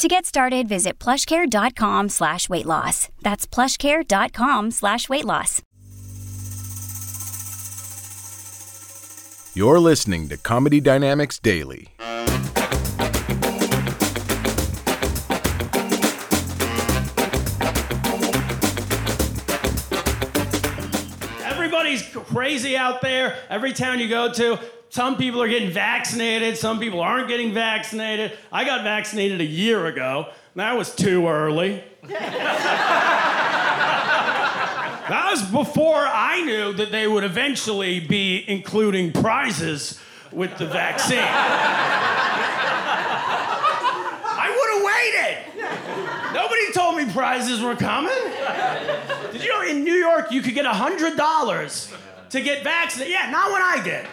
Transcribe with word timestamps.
To 0.00 0.08
get 0.08 0.24
started, 0.24 0.66
visit 0.66 0.98
plushcare.com 0.98 2.08
slash 2.08 2.48
weight 2.48 2.64
loss. 2.64 3.10
That's 3.20 3.46
plushcare.com 3.46 4.70
slash 4.70 5.10
weight 5.10 5.26
loss. 5.26 5.60
You're 9.54 9.78
listening 9.78 10.30
to 10.30 10.38
Comedy 10.38 10.80
Dynamics 10.80 11.38
Daily. 11.38 11.88
Everybody's 21.44 22.02
crazy 22.08 22.74
out 22.74 23.02
there. 23.02 23.36
Every 23.50 23.74
town 23.74 24.00
you 24.00 24.08
go 24.08 24.32
to, 24.32 24.58
some 24.90 25.16
people 25.16 25.40
are 25.40 25.48
getting 25.48 25.70
vaccinated, 25.70 26.58
some 26.58 26.78
people 26.80 27.00
aren't 27.00 27.28
getting 27.28 27.54
vaccinated. 27.54 28.36
I 28.50 28.64
got 28.64 28.82
vaccinated 28.82 29.40
a 29.40 29.44
year 29.44 29.86
ago. 29.86 30.26
That 30.56 30.76
was 30.76 30.92
too 30.94 31.28
early. 31.28 31.84
that 32.08 33.20
was 35.30 35.42
before 35.42 36.04
I 36.04 36.42
knew 36.44 36.72
that 36.72 36.90
they 36.90 37.06
would 37.06 37.22
eventually 37.22 38.00
be 38.00 38.44
including 38.48 39.12
prizes 39.12 40.00
with 40.32 40.58
the 40.58 40.66
vaccine. 40.66 41.20
I 44.32 44.48
would 44.56 44.70
have 44.74 44.82
waited. 44.90 45.36
Nobody 46.34 46.72
told 46.72 46.96
me 46.96 47.06
prizes 47.12 47.60
were 47.60 47.76
coming. 47.76 48.10
Did 49.30 49.44
you 49.44 49.50
know 49.50 49.62
in 49.62 49.84
New 49.84 49.94
York 49.94 50.32
you 50.32 50.42
could 50.42 50.54
get 50.54 50.64
$100 50.64 51.94
to 52.30 52.40
get 52.40 52.64
vaccinated? 52.64 53.12
Yeah, 53.12 53.30
not 53.30 53.52
when 53.52 53.62
I 53.62 53.82
did. 53.82 54.06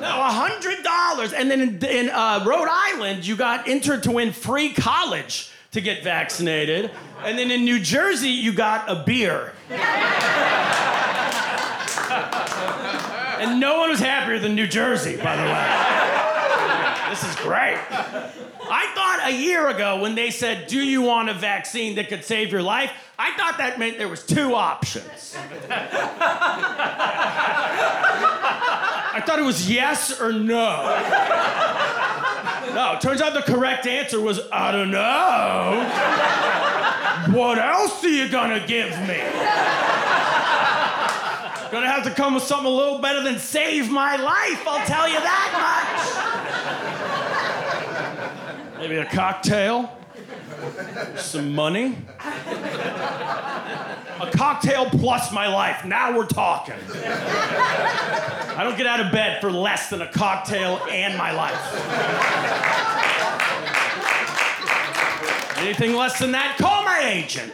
No, 0.00 0.10
hundred 0.10 0.82
dollars, 0.82 1.32
and 1.32 1.50
then 1.50 1.60
in, 1.60 1.84
in 1.84 2.10
uh, 2.10 2.44
Rhode 2.46 2.68
Island, 2.70 3.26
you 3.26 3.36
got 3.36 3.68
entered 3.68 4.02
to 4.04 4.10
win 4.10 4.32
free 4.32 4.72
college 4.72 5.50
to 5.72 5.80
get 5.80 6.02
vaccinated, 6.02 6.90
and 7.24 7.38
then 7.38 7.50
in 7.50 7.64
New 7.64 7.80
Jersey, 7.80 8.28
you 8.30 8.52
got 8.52 8.90
a 8.90 9.02
beer. 9.04 9.52
and 13.38 13.60
no 13.60 13.78
one 13.78 13.90
was 13.90 14.00
happier 14.00 14.38
than 14.38 14.54
New 14.54 14.66
Jersey, 14.66 15.16
by 15.16 15.36
the 15.36 15.42
way. 15.42 16.05
This 17.16 17.30
is 17.30 17.36
great. 17.36 17.78
I 18.68 18.92
thought 18.94 19.20
a 19.24 19.30
year 19.32 19.68
ago 19.68 20.00
when 20.02 20.14
they 20.14 20.30
said, 20.30 20.66
"Do 20.66 20.78
you 20.78 21.00
want 21.00 21.30
a 21.30 21.34
vaccine 21.34 21.94
that 21.96 22.10
could 22.10 22.24
save 22.24 22.52
your 22.52 22.60
life?" 22.60 22.90
I 23.18 23.30
thought 23.38 23.56
that 23.56 23.78
meant 23.78 23.96
there 23.96 24.08
was 24.08 24.22
two 24.22 24.54
options. 24.54 25.34
I 29.16 29.22
thought 29.24 29.38
it 29.38 29.44
was 29.46 29.70
yes 29.70 30.20
or 30.20 30.30
no. 30.32 30.82
No, 32.74 32.98
turns 33.00 33.22
out 33.22 33.32
the 33.32 33.40
correct 33.50 33.86
answer 33.86 34.20
was 34.20 34.38
I 34.52 34.72
don't 34.72 34.90
know. 34.90 35.86
What 37.32 37.58
else 37.58 38.04
are 38.04 38.08
you 38.08 38.28
gonna 38.28 38.60
give 38.66 38.90
me? 39.08 39.22
Gonna 41.70 41.90
have 41.90 42.04
to 42.04 42.10
come 42.10 42.34
with 42.34 42.44
something 42.44 42.66
a 42.66 42.70
little 42.74 43.00
better 43.00 43.22
than 43.22 43.38
save 43.38 43.90
my 43.90 44.16
life, 44.16 44.66
I'll 44.66 44.86
tell 44.86 45.08
you 45.08 45.18
that 45.20 45.50
much. 48.72 48.78
Maybe 48.78 48.96
a 48.96 49.04
cocktail, 49.04 49.90
some 51.16 51.54
money. 51.54 51.98
A 54.18 54.30
cocktail 54.30 54.86
plus 54.86 55.30
my 55.32 55.46
life. 55.48 55.84
Now 55.84 56.16
we're 56.16 56.26
talking. 56.26 56.76
I 56.94 58.60
don't 58.62 58.78
get 58.78 58.86
out 58.86 59.00
of 59.00 59.12
bed 59.12 59.40
for 59.40 59.50
less 59.50 59.90
than 59.90 60.00
a 60.02 60.10
cocktail 60.10 60.80
and 60.90 61.18
my 61.18 61.32
life. 61.32 61.60
Anything 65.58 65.94
less 65.94 66.18
than 66.18 66.32
that, 66.32 66.56
call 66.58 66.84
my 66.84 67.00
agent. 67.00 67.52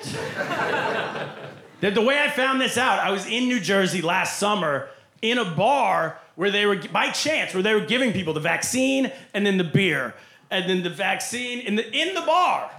The, 1.82 1.90
the 1.90 2.00
way 2.00 2.18
I 2.20 2.30
found 2.30 2.60
this 2.60 2.78
out, 2.78 3.00
I 3.00 3.10
was 3.10 3.26
in 3.26 3.48
New 3.48 3.58
Jersey 3.58 4.02
last 4.02 4.38
summer 4.38 4.88
in 5.20 5.36
a 5.36 5.44
bar 5.44 6.16
where 6.36 6.52
they 6.52 6.64
were, 6.64 6.76
by 6.76 7.10
chance, 7.10 7.54
where 7.54 7.62
they 7.62 7.74
were 7.74 7.84
giving 7.84 8.12
people 8.12 8.32
the 8.32 8.40
vaccine 8.40 9.10
and 9.34 9.44
then 9.44 9.58
the 9.58 9.64
beer. 9.64 10.14
And 10.48 10.70
then 10.70 10.84
the 10.84 10.90
vaccine 10.90 11.58
in 11.58 11.74
the, 11.74 11.92
in 11.92 12.14
the 12.14 12.20
bar. 12.20 12.70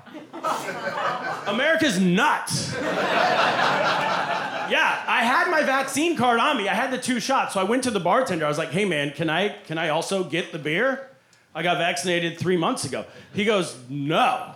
America's 1.47 1.99
nuts. 1.99 2.73
yeah, 2.79 2.87
I 5.05 5.23
had 5.23 5.51
my 5.51 5.63
vaccine 5.63 6.15
card 6.15 6.39
on 6.39 6.55
me. 6.55 6.69
I 6.69 6.73
had 6.73 6.91
the 6.91 6.97
two 6.97 7.19
shots. 7.19 7.55
So 7.55 7.59
I 7.59 7.63
went 7.63 7.83
to 7.83 7.91
the 7.91 7.99
bartender. 7.99 8.45
I 8.45 8.47
was 8.47 8.59
like, 8.59 8.69
"Hey 8.69 8.85
man, 8.85 9.11
can 9.11 9.29
I 9.29 9.49
can 9.65 9.79
I 9.79 9.89
also 9.89 10.23
get 10.23 10.51
the 10.51 10.59
beer? 10.59 11.09
I 11.55 11.63
got 11.63 11.79
vaccinated 11.79 12.37
3 12.37 12.57
months 12.57 12.85
ago." 12.85 13.05
He 13.33 13.43
goes, 13.43 13.75
"No." 13.89 14.53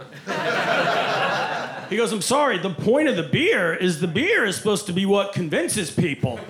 He 1.90 1.98
goes, 1.98 2.12
"I'm 2.12 2.22
sorry. 2.22 2.58
The 2.58 2.70
point 2.70 3.08
of 3.08 3.16
the 3.16 3.24
beer 3.24 3.74
is 3.74 4.00
the 4.02 4.08
beer 4.08 4.46
is 4.46 4.56
supposed 4.56 4.86
to 4.88 4.94
be 4.94 5.06
what 5.06 5.34
convinces 5.34 5.92
people 5.92 6.38
to 6.38 6.44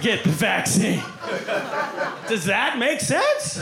get 0.00 0.24
the 0.24 0.30
vaccine." 0.30 1.02
Does 2.28 2.44
that 2.46 2.78
make 2.78 3.00
sense? 3.00 3.60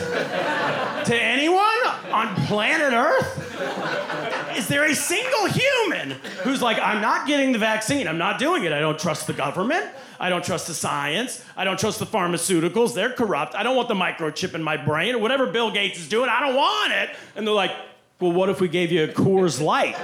to 1.05 1.16
anyone 1.16 1.65
on 2.12 2.34
planet 2.47 2.93
Earth? 2.93 4.56
Is 4.56 4.69
there 4.69 4.84
a 4.84 4.94
single 4.94 5.47
human 5.47 6.11
who's 6.43 6.61
like, 6.61 6.78
I'm 6.78 7.00
not 7.00 7.27
getting 7.27 7.53
the 7.53 7.59
vaccine, 7.59 8.06
I'm 8.06 8.19
not 8.19 8.38
doing 8.38 8.65
it, 8.65 8.72
I 8.72 8.81
don't 8.81 8.99
trust 8.99 9.27
the 9.27 9.32
government, 9.32 9.87
I 10.19 10.28
don't 10.28 10.44
trust 10.44 10.67
the 10.67 10.75
science, 10.75 11.44
I 11.56 11.65
don't 11.65 11.78
trust 11.78 11.99
the 11.99 12.06
pharmaceuticals, 12.06 12.94
they're 12.94 13.12
corrupt, 13.12 13.55
I 13.55 13.62
don't 13.62 13.77
want 13.77 13.88
the 13.88 13.94
microchip 13.94 14.55
in 14.55 14.62
my 14.62 14.77
brain, 14.77 15.15
or 15.15 15.19
whatever 15.19 15.47
Bill 15.47 15.71
Gates 15.71 15.99
is 15.99 16.09
doing, 16.09 16.28
I 16.28 16.41
don't 16.41 16.56
want 16.56 16.93
it. 16.93 17.11
And 17.37 17.47
they're 17.47 17.55
like, 17.55 17.72
well, 18.20 18.32
what 18.32 18.50
if 18.50 18.60
we 18.60 18.69
gave 18.69 18.92
you 18.92 19.04
a 19.04 19.08
Coors 19.08 19.62
Light? 19.62 19.97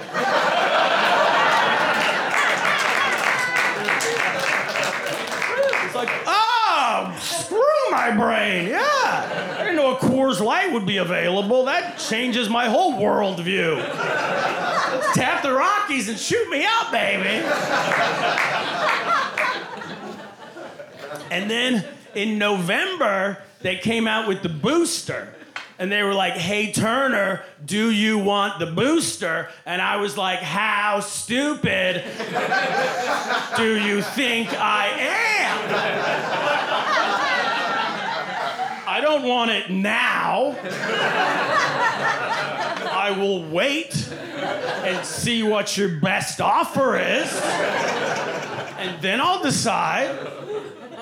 it's 5.84 5.94
like, 5.94 6.08
oh, 6.26 7.14
screw 7.20 7.90
my 7.90 8.10
brain, 8.16 8.68
yeah. 8.68 9.56
I 9.58 9.64
didn't 9.64 9.76
know 9.76 9.94
a 9.94 9.98
Coors 9.98 10.40
Light 10.40 10.72
would 10.72 10.86
be 10.86 10.96
available. 10.96 11.66
That 11.66 11.98
changes 11.98 12.48
my 12.48 12.68
whole 12.68 12.94
worldview. 12.94 13.84
Tap 15.12 15.42
the 15.42 15.52
Rockies 15.52 16.08
and 16.08 16.18
shoot 16.18 16.48
me 16.48 16.64
up, 16.64 16.90
baby. 16.90 17.44
and 21.30 21.50
then 21.50 21.84
in 22.14 22.38
November, 22.38 23.42
they 23.60 23.76
came 23.76 24.08
out 24.08 24.26
with 24.26 24.42
the 24.42 24.48
booster. 24.48 25.34
And 25.78 25.92
they 25.92 26.02
were 26.02 26.14
like, 26.14 26.34
hey, 26.34 26.72
Turner, 26.72 27.42
do 27.64 27.90
you 27.90 28.18
want 28.18 28.58
the 28.58 28.66
booster? 28.66 29.50
And 29.66 29.82
I 29.82 29.96
was 29.96 30.16
like, 30.16 30.38
how 30.38 31.00
stupid 31.00 32.02
do 33.56 33.78
you 33.78 34.00
think 34.02 34.48
I 34.52 34.88
am? 34.98 36.26
I 38.88 39.00
don't 39.02 39.24
want 39.24 39.50
it 39.50 39.70
now. 39.70 40.56
I 42.90 43.10
will 43.10 43.46
wait 43.50 44.08
and 44.08 45.04
see 45.04 45.42
what 45.42 45.76
your 45.76 45.90
best 46.00 46.40
offer 46.40 46.96
is. 46.96 47.30
And 48.78 49.02
then 49.02 49.20
I'll 49.20 49.42
decide. 49.42 50.08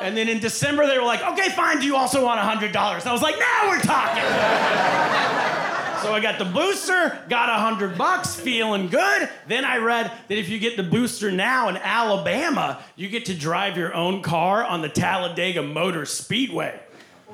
And 0.05 0.15
then 0.15 0.29
in 0.29 0.39
December, 0.39 0.87
they 0.87 0.99
were 0.99 1.05
like, 1.05 1.23
okay, 1.23 1.49
fine, 1.49 1.81
do 1.81 1.87
you 1.87 1.97
also 1.97 2.23
want 2.23 2.39
$100? 2.39 2.67
And 2.67 2.75
I 2.77 3.13
was 3.13 3.23
like, 3.23 3.39
now 3.39 3.69
we're 3.71 3.81
talking. 3.81 4.23
so 6.03 6.13
I 6.13 6.21
got 6.21 6.39
the 6.39 6.45
booster, 6.45 7.19
got 7.31 7.49
100 7.49 7.97
bucks, 7.97 8.35
feeling 8.35 8.89
good. 8.89 9.31
Then 9.49 9.65
I 9.65 9.79
read 9.79 10.13
that 10.29 10.37
if 10.37 10.51
you 10.51 10.59
get 10.59 10.77
the 10.77 10.83
booster 10.83 11.33
now 11.33 11.71
in 11.71 11.79
Alabama, 11.79 12.85
you 12.97 13.09
get 13.09 13.25
to 13.27 13.35
drive 13.35 13.79
your 13.79 13.95
own 13.95 14.21
car 14.21 14.63
on 14.63 14.83
the 14.83 14.91
Talladega 14.91 15.63
Motor 15.63 16.05
Speedway. 16.05 16.79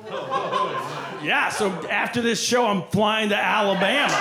Yeah, 0.05 1.49
so 1.49 1.71
after 1.89 2.21
this 2.21 2.41
show, 2.41 2.67
I'm 2.67 2.83
flying 2.83 3.27
to 3.29 3.37
Alabama. 3.37 4.15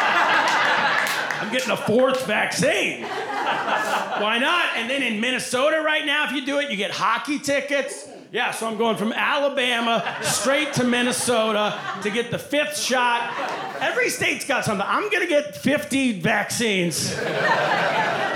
I'm 1.40 1.52
getting 1.52 1.70
a 1.70 1.76
fourth 1.76 2.26
vaccine. 2.26 3.04
Why 3.04 4.38
not? 4.40 4.76
And 4.76 4.90
then 4.90 5.04
in 5.04 5.20
Minnesota 5.20 5.80
right 5.86 6.04
now, 6.04 6.24
if 6.24 6.32
you 6.32 6.44
do 6.44 6.58
it, 6.58 6.68
you 6.68 6.76
get 6.76 6.90
hockey 6.90 7.38
tickets. 7.38 8.08
Yeah, 8.32 8.52
so 8.52 8.68
I'm 8.68 8.78
going 8.78 8.96
from 8.96 9.12
Alabama 9.12 10.16
straight 10.22 10.72
to 10.74 10.84
Minnesota 10.84 11.76
to 12.04 12.10
get 12.10 12.30
the 12.30 12.38
fifth 12.38 12.78
shot. 12.78 13.34
Every 13.80 14.08
state's 14.08 14.46
got 14.46 14.64
something. 14.64 14.86
I'm 14.88 15.10
gonna 15.10 15.26
get 15.26 15.56
50 15.56 16.20
vaccines 16.20 17.10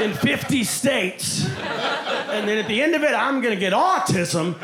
in 0.01 0.13
50 0.15 0.65
states. 0.65 1.47
And 1.47 2.49
then 2.49 2.59
at 2.59 2.67
the 2.67 2.83
end 2.83 2.97
of 2.97 3.05
it, 3.05 3.13
I'm 3.13 3.41
gonna 3.41 3.55
get 3.55 3.73
autism. 3.73 4.57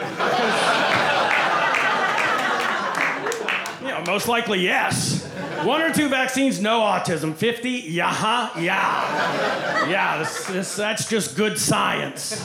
you 3.83 3.87
know, 3.87 4.03
most 4.05 4.26
likely, 4.26 4.62
yes. 4.62 5.25
One 5.62 5.81
or 5.81 5.93
two 5.93 6.09
vaccines, 6.09 6.61
no 6.61 6.81
autism. 6.81 7.37
50, 7.37 7.71
yeah, 7.71 8.50
yeah. 8.59 9.88
Yeah, 9.88 10.19
this, 10.19 10.47
this, 10.47 10.75
that's 10.75 11.09
just 11.09 11.37
good 11.37 11.56
science. 11.56 12.44